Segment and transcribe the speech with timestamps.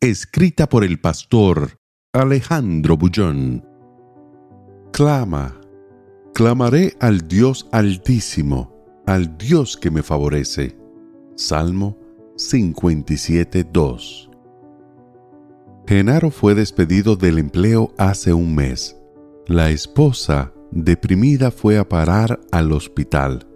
[0.00, 1.80] Escrita por el pastor
[2.12, 3.66] Alejandro Bullón.
[4.92, 5.60] Clama.
[6.34, 10.78] Clamaré al Dios altísimo, al Dios que me favorece.
[11.34, 11.98] Salmo
[12.36, 14.30] 57.2.
[15.88, 18.96] Genaro fue despedido del empleo hace un mes.
[19.48, 23.48] La esposa, deprimida, fue a parar al hospital.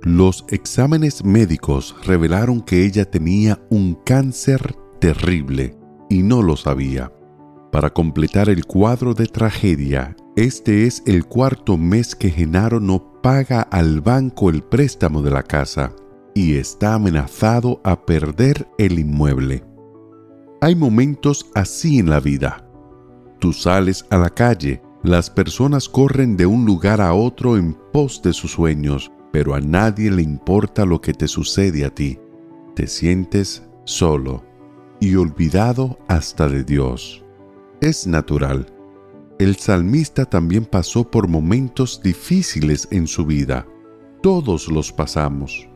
[0.00, 5.78] Los exámenes médicos revelaron que ella tenía un cáncer terrible
[6.10, 7.10] y no lo sabía.
[7.72, 13.62] Para completar el cuadro de tragedia, este es el cuarto mes que Genaro no paga
[13.62, 15.92] al banco el préstamo de la casa
[16.34, 19.64] y está amenazado a perder el inmueble.
[20.60, 22.66] Hay momentos así en la vida.
[23.38, 28.20] Tú sales a la calle, las personas corren de un lugar a otro en pos
[28.20, 32.18] de sus sueños, pero a nadie le importa lo que te sucede a ti.
[32.74, 34.49] Te sientes solo
[35.00, 37.24] y olvidado hasta de Dios.
[37.80, 38.66] Es natural.
[39.38, 43.66] El salmista también pasó por momentos difíciles en su vida.
[44.22, 45.66] Todos los pasamos.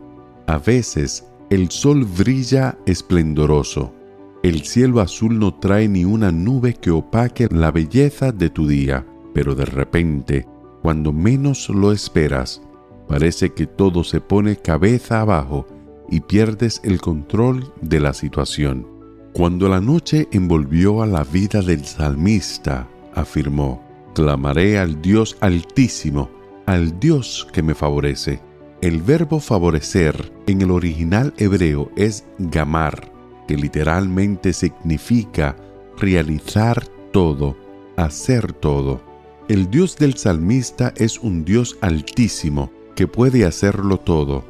[0.47, 3.95] A veces el sol brilla esplendoroso.
[4.43, 9.07] El cielo azul no trae ni una nube que opaque la belleza de tu día,
[9.33, 10.47] pero de repente,
[10.83, 12.61] cuando menos lo esperas,
[13.09, 15.67] parece que todo se pone cabeza abajo
[16.11, 18.94] y pierdes el control de la situación.
[19.35, 23.83] Cuando la noche envolvió a la vida del salmista, afirmó,
[24.15, 26.31] clamaré al Dios altísimo,
[26.67, 28.39] al Dios que me favorece.
[28.81, 33.11] El verbo favorecer en el original hebreo es gamar,
[33.49, 35.57] que literalmente significa
[35.99, 37.57] realizar todo,
[37.97, 39.03] hacer todo.
[39.49, 44.45] El Dios del salmista es un Dios altísimo que puede hacerlo todo.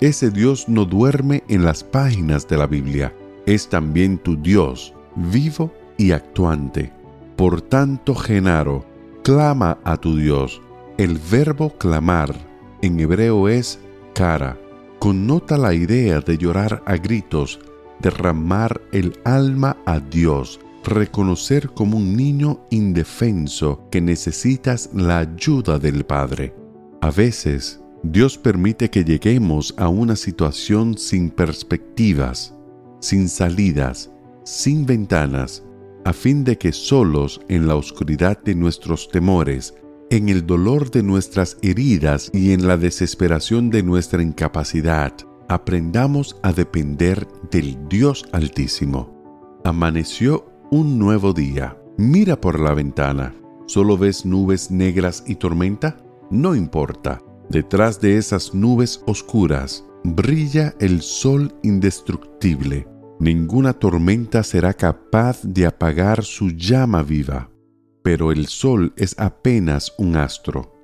[0.00, 3.12] Ese Dios no duerme en las páginas de la Biblia,
[3.54, 6.92] es también tu Dios, vivo y actuante.
[7.36, 8.86] Por tanto, Genaro,
[9.24, 10.62] clama a tu Dios.
[10.98, 12.32] El verbo clamar
[12.80, 13.80] en hebreo es
[14.14, 14.56] cara.
[15.00, 17.58] Connota la idea de llorar a gritos,
[17.98, 26.04] derramar el alma a Dios, reconocer como un niño indefenso que necesitas la ayuda del
[26.04, 26.54] Padre.
[27.00, 32.54] A veces Dios permite que lleguemos a una situación sin perspectivas,
[33.00, 34.10] sin salidas,
[34.44, 35.64] sin ventanas,
[36.04, 39.74] a fin de que solos en la oscuridad de nuestros temores,
[40.10, 45.12] en el dolor de nuestras heridas y en la desesperación de nuestra incapacidad,
[45.48, 49.60] aprendamos a depender del Dios Altísimo.
[49.64, 51.76] Amaneció un nuevo día.
[51.96, 53.34] Mira por la ventana.
[53.66, 55.96] ¿Solo ves nubes negras y tormenta?
[56.30, 62.86] No importa Detrás de esas nubes oscuras brilla el sol indestructible.
[63.20, 67.50] Ninguna tormenta será capaz de apagar su llama viva.
[68.02, 70.74] Pero el sol es apenas un astro.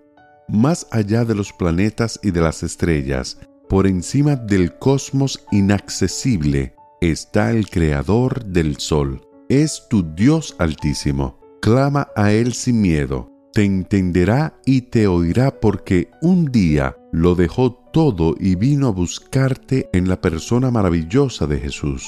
[0.47, 7.51] Más allá de los planetas y de las estrellas, por encima del cosmos inaccesible, está
[7.51, 9.27] el Creador del Sol.
[9.49, 11.41] Es tu Dios altísimo.
[11.63, 17.73] Clama a Él sin miedo te entenderá y te oirá porque un día lo dejó
[17.73, 22.07] todo y vino a buscarte en la persona maravillosa de Jesús.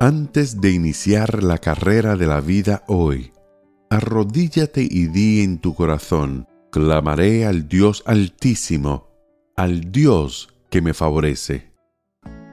[0.00, 3.32] Antes de iniciar la carrera de la vida hoy,
[3.90, 9.08] arrodíllate y di en tu corazón, clamaré al Dios altísimo,
[9.56, 11.72] al Dios que me favorece.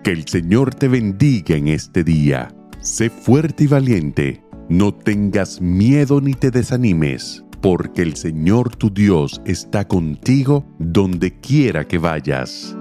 [0.03, 2.53] Que el Señor te bendiga en este día.
[2.79, 4.43] Sé fuerte y valiente.
[4.69, 11.87] No tengas miedo ni te desanimes porque el Señor tu Dios está contigo donde quiera
[11.87, 12.75] que vayas.